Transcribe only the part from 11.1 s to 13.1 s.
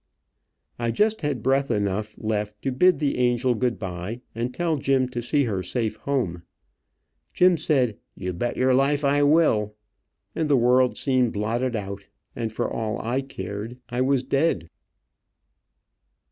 blotted out, and for all